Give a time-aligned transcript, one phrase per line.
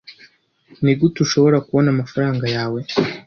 [0.83, 2.79] Nigute ushobora kubona amafaranga yawe?